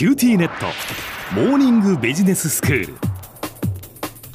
[0.00, 0.64] QTnet
[1.34, 3.09] モーニングビジネススクール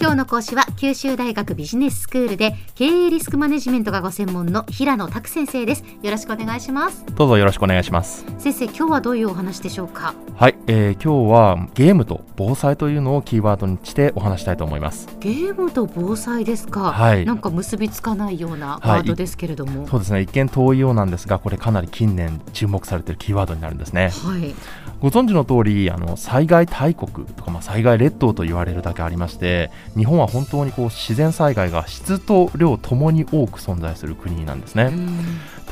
[0.05, 5.83] 今日の講師は九州大学ビジネススクールで経営リスクマネジメントがご専門の平野拓先生です。
[6.03, 7.03] よろしくお願いします。
[7.15, 8.23] どうぞよろしくお願いします。
[8.37, 10.13] 先生今日はどういうお話でしょうか？
[10.35, 15.07] はい、えー、今日はゲームと防災というのをキーワードにしてお話したいと思います。
[15.19, 17.25] ゲームと防災ですか、はい。
[17.25, 20.21] なんか結びつかないようなワードですけれども、そうですね。
[20.21, 24.11] 一見遠いようなんですがこれかなり近年注目されているキーワードになるんですね。
[24.11, 24.53] はい、
[24.99, 35.07] ご存知の通りあの災害大国とか、まあ、災害列島と言われるだけありまして日本は本当にこう自然災害が質と量ともに多く存在する国なんですね、うん。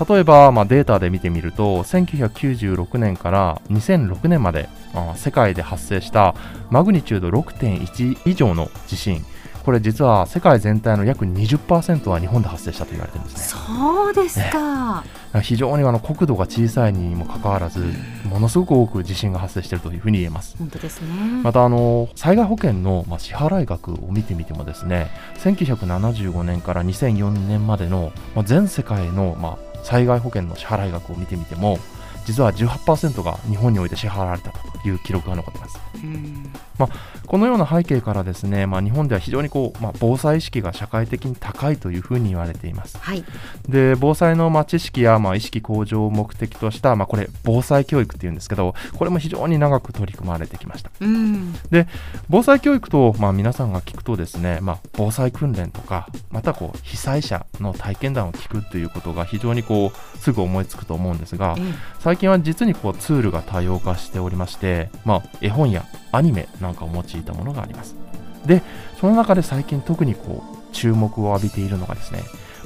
[0.08, 6.36] 例えば、まあ、データで見てみると1996年から2006年まで、まあ世界で発生した
[6.70, 9.26] マグニチュード6.1以上の地震
[9.63, 13.62] これ実は世界全体の約20%は日本で発生したと言われてるんですね。
[13.66, 15.03] そうですか、
[15.41, 17.80] 非常にあの国土が小さいにもかかわらず
[18.26, 20.55] ものすごく多く地震が発生しているというふうに言えます。
[20.58, 21.08] 本当ですね。
[21.44, 31.78] またあの災害保険のまあ支払い額を見てみてもですね1975年から2004年までのまあ全世界のまあ災害保険の支払い額を見てみても
[32.25, 35.80] 実は18%が日本において支払われたという記録が残っています。
[35.95, 36.52] うん
[37.34, 43.00] このような背景からですね、まあ、日本では非常にこう、まあ、防災意識が社会的に高いというふうに言われています。
[43.00, 43.25] はい。
[43.67, 50.92] で防災のまあ知識やまあ意識向上を目的とした、まあ、これ防災教育っていうんですけどこれも非常に長く取り組まれてきました。
[51.00, 51.56] うん。
[52.30, 67.95] 防災教育と、まあ、皆さんが聞くとですね、まあ、防災訓練とかまたこう被災者の体験談を聞くということが非常にこうすぐ思いつくと思うんですがええ最近は実にこうツールが多様化しておりまして、まあ、絵本やアニメなんかを用いたものがあります。
[68.45, 68.61] で
[68.99, 72.21] その中で最近特にこう注目を浴びているのがですね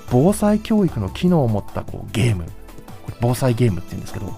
[0.10, 2.46] 防災教育の機能を持ったこうゲーム。
[3.06, 4.34] これ防災ゲームっていうんですけど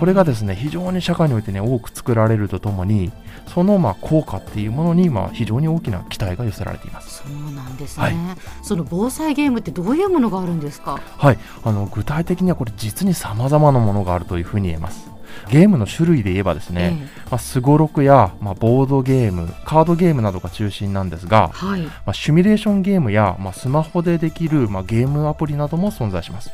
[0.00, 3.12] これがですね非常に社会においてね多く作られるとともに
[3.46, 7.22] そのまあ効果っていうものにまあ非常に大きな期待が寄せられています。
[7.22, 8.14] そうなんですね、はい。
[8.62, 11.00] その防災ゲームってどういうものがあるんですか？
[11.16, 15.08] はい、あの具体的にはこれ実に様々なものがあるというふうに言えます。
[15.50, 17.08] ゲームの種類で言えばですね、ええ。
[17.30, 21.82] まあ、スゴロクや、まあ、ボードゲーム、カードゲームなどが中心なんですが、はい。
[21.82, 26.50] まあ、シミュレーションゲームや、まあ、スマホでできる、まあ、ゲームアプリなども存在します。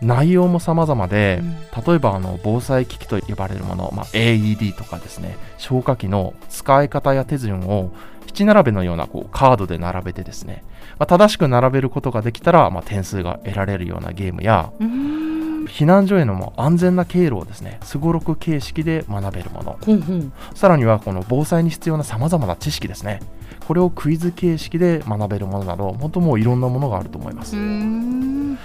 [0.00, 1.62] 内容も様々で、うん。
[1.86, 7.92] 例えばあの防災機器と呼ばれるもの、まあ、AED とかですね消火器の使い方や手順を
[8.26, 10.64] 七並べのようなこうカードで並べてですね、
[10.98, 15.31] まあ、正しく並べることができたら、まあ、点数が得られるようなゲームやうーん
[15.66, 19.78] 避難所へのもう安全な経路をですねすごろく形式で学べるもの。
[19.84, 20.32] ほんほん。
[20.54, 23.20] さらにはこの防災に必要な様々な知識ですね。
[23.66, 27.56] これをクイズ形式で学べるものなど本当もういろんなものがあると思います。
[27.56, 28.58] うーん。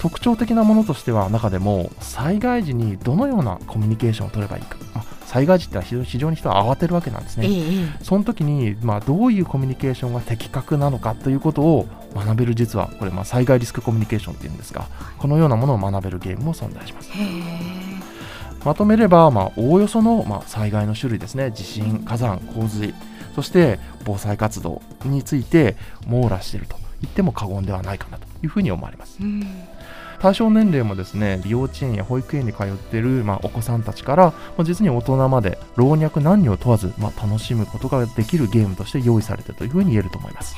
[0.00, 7.56] 特徴的なものとしては中でも災害時にどのようなコミュニケーションを取ればいいか、まあ災害時って非常に人は慌てるわけなんですええね。
[7.56, 7.60] え
[8.00, 8.04] え。
[8.04, 14.88] その時に、まあ、どういうコミュニケーションが的確なのかということを学べる実はこれ、まあ、災害リスクコミュニケーションっていうんですが
[15.18, 17.08] このようなものを学べるゲームも存在します。
[18.62, 21.50] まとめれば、まあ、おおよその、まあ、災害の種類ですね。
[21.50, 22.94] 地震火山洪水
[23.34, 25.76] そして防災活動について
[26.06, 29.16] 網羅していると言っても過言ではないかなというふうに思われます。
[29.18, 29.46] うん
[30.22, 40.54] 対象年齢もですね幼稚園や保育園に通っている、まあ、お子さんたちから、まあ、実に大人まで老若男女を問わず、まあ、楽しむことができるゲームとして用意されているというふうに言えると思います。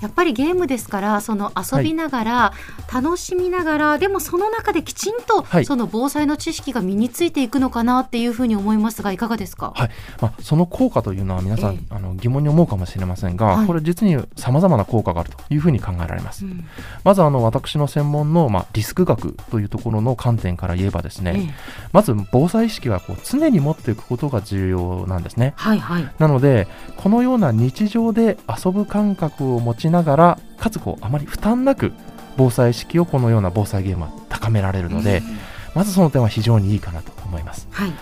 [0.00, 2.52] やっぱりゲームですからその遊びながら、
[2.92, 5.64] 楽しみながらでもその中できちんと、はい。
[5.64, 9.90] その防災の知識が身についていくのかなっていうふうに思いますがいかがですか、はい。
[10.20, 13.66] まあ、その効果というのは皆さん、ええあの疑問に思うかもしれませんが、はい。
[13.66, 16.44] これ実に様々な効果があるというふうに考えられます。
[16.44, 16.64] うん。
[17.04, 21.54] まずあの私の専門の、まあ、リスク学というところの観点から言えばですね、ええ。
[21.92, 25.54] まず防災意識はこう常に持っていくことが重要なんですね。
[25.56, 26.12] はいはい。
[26.18, 31.92] なのでこのような日常で遊ぶ感覚を持ちながらかつこうあまり負担なく
[32.36, 35.38] 防災意識をこのような防災ゲームは高められるので、うん。
[35.74, 37.68] まずその点は非常にいいかなと思います。
[37.70, 37.92] はい。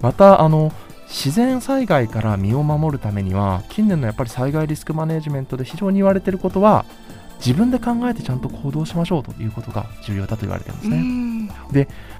[0.00, 0.72] またあの
[1.12, 6.86] 自然災害から身を守るためには近年のやっぱり災害リスクマネジメントで非常に言われていることは
[7.44, 11.48] 自分で考えてちゃんと行動しましょうということが重要だと言われてるんですね、うん。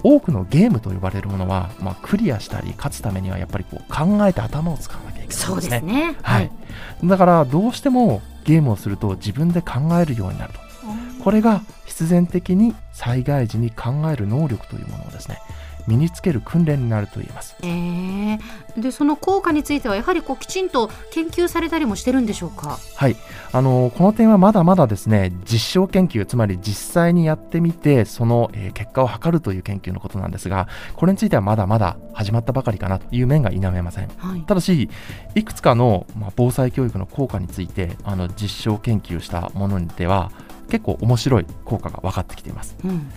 [0.03, 5.47] 多くのゲームと呼ばれるものは、まあ、クリアしたり勝つためにはやっぱりこう考えて頭を使わなきゃいけないんですね。
[5.47, 6.17] そうですね。
[6.23, 6.51] はい、
[7.05, 10.61] だからどうしてもゲームをすると自分で考えるようになると。
[11.23, 15.39] これが必然的に災害時に考える能力というものをですね
[15.87, 17.57] 身につける訓練になると言えます。
[17.63, 18.39] えー、
[18.77, 22.79] でその効果についてはやはりこうきちんと研究されたりもしてるんでしょうか？
[22.97, 23.17] はい。
[23.53, 34.09] あのこの点はまだまだですね実証研究つまり実際にやってみてその、えー結果を測るという研究のことなんですがこれについてはまだまだ始まったばかりかなという面が否めません。
[34.17, 34.41] はい。
[34.43, 34.89] ただし
[35.35, 40.33] いくつかの、まあ、防災教育の効果についてあの実証研究したものでは
[40.73, 42.79] 結構面白い効果が分かってきています。
[42.83, 43.11] うん。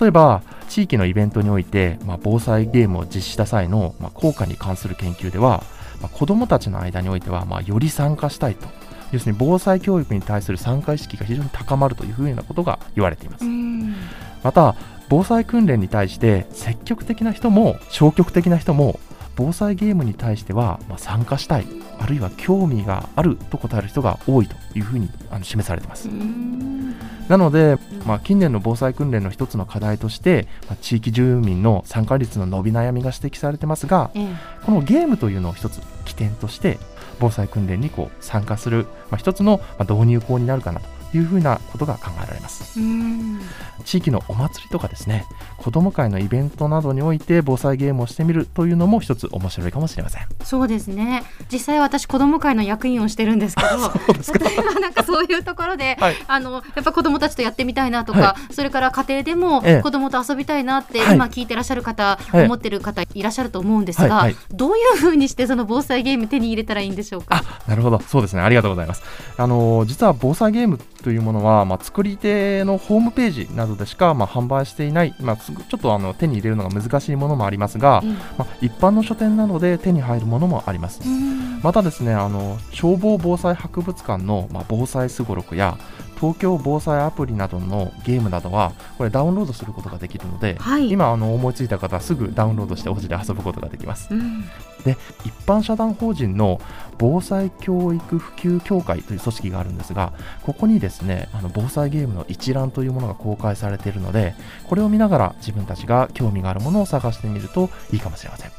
[0.00, 0.40] 例えば
[0.70, 5.62] 地域のイベントにおいて、まあ、防災ゲームを実施した際の、まあ、効果に関する研究では、
[6.00, 8.66] まあ、子どもたちの間においては、まあ、より参加したいと。
[9.12, 13.44] 要するに防災教育に対する参加意識が非常に高まるというふうなことが言われています。
[13.44, 13.94] うん。
[14.42, 14.74] また
[15.10, 18.98] 防災訓練に対して積極的な人も消極的な人も
[19.36, 21.66] 防災ゲームに対してはまあ参加したい
[21.98, 26.08] あるいは興味があると答える人が多いというふうにあの示されています。
[26.08, 26.83] うん
[27.28, 34.28] なので、まあ、近年の防災訓練の一つの課題として、まあ、地域住民の参加率の伸び悩みが指摘されてますがええ。
[34.64, 36.78] このゲームというのを一つ起点として
[37.20, 40.86] 防災訓練にこう参加する、まあ、一つのまあ導入口になるかなと
[41.16, 42.78] いうふうなことが考えられます。
[42.80, 43.40] うん。
[43.84, 45.26] 地域のお祭りとかですね
[45.58, 50.22] 子ども会のイベントなどにおいて防災ゲームをしてみるというのも一つ面白いかもしれません。
[50.42, 51.22] そうですね。
[51.52, 53.68] 実際私子ども会の役員をしてるんですけど
[54.46, 56.16] 例えばなんかそういうところで、 はい。
[56.26, 59.82] あのやっぱ子どもたちとやってみたいなとか、はそれから家庭でもええ。
[59.82, 61.14] 子どもと遊びたいなって、はい。
[61.14, 64.36] 今聞いてらっしゃる方、はい思ってる方いらっしゃると思うんですが、はいはい。
[64.52, 67.42] どういうふうにしてその防災ゲーム手に入れたらいいんでしょうか？
[67.66, 68.00] あなるほど。
[68.00, 68.42] そうですね。
[68.42, 69.02] ありがとうございます。
[69.36, 78.14] あの実は防災ゲームというものは、まあ、作り手のホームページなどでしか、まあ、販売していない、まあ、ちょっとあの手に入れるのが難しいものもありますが、うん。
[78.14, 81.02] まあ、一般の書店などで手に入るものもあります。
[81.04, 81.60] うん。
[81.62, 85.76] またですねあの消防防災博物館の、まあ、防災すごろくや
[86.16, 90.90] 東京防災アプリなどのゲームなどはこれダウンロードすることができるので、はい。
[90.90, 94.08] 今あの思いついた方はすぐダウンロードしてお家で遊ぶことができます。
[94.12, 94.44] うん。
[94.84, 96.60] で一般社団法人の
[96.98, 100.12] 防災教育普及協会という組織があるんですが
[100.42, 104.34] ここにですねあの防災ゲームの一覧というものが公開されているので
[104.68, 108.50] これを見ながら自分たちが興味があるものを探してみるといいかもしれません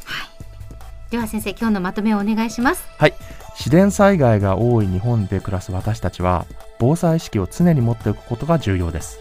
[1.16, 2.86] では先生今日のまとめをお願いします。
[2.98, 3.14] はい。
[3.56, 6.46] 自然災害が多い日本で暮らす私たちは
[6.78, 9.18] 防災意識を常に持っておくことが重要です。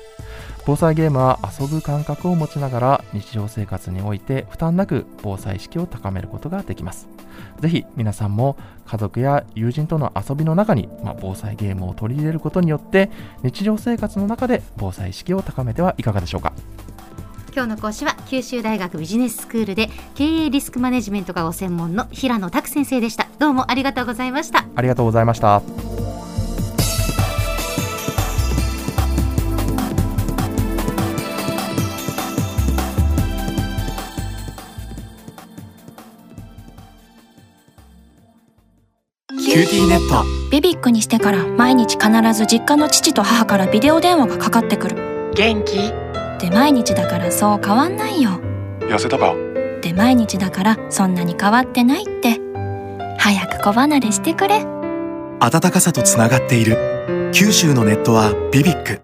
[0.67, 7.07] 防災ゲームは遊ぶ感覚を持ちながら日常生活において負担なく防災意識を高めることができます。
[7.61, 8.57] ぜひ皆さんも
[8.87, 13.09] 家族や友人との遊びの中に、まあ、防災ゲームを取り入れることによって
[13.45, 16.55] 日常生活の中で防災意識を高めてはいかがでしょうか。
[17.55, 23.29] 今日の講師は九州大学ビジネススクールで経営リスクマネジメントがご専門の平野拓先生でした。
[23.39, 24.65] どうもありがとうございました。
[24.75, 25.63] ありがとうございました
[39.29, 46.04] QTnet BBIQ にしてから毎日必ず実家の父と母からビデオ電話がかかってくる元気？
[46.41, 48.41] で毎日だからそう変わんないよ。
[48.81, 49.35] 痩せたか？
[49.81, 52.41] で毎日だからそんなに変わってないって。
[53.19, 54.67] 早く子離れしてくれ。
[55.41, 57.31] 温かさとつながっている。
[57.33, 59.01] 九州のネットは BBIQ